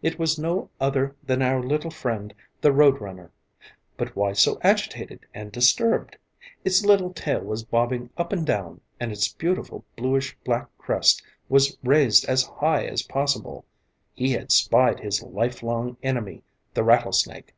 [0.00, 3.30] It was no other than our little friend the road runner.
[3.98, 6.16] But why so agitated and disturbed?
[6.64, 11.76] Its little tail was bobbing up and down, and its beautiful bluish black crest was
[11.84, 13.66] raised as high as possible.
[14.14, 17.54] He had spied his lifelong enemy, the rattlesnake.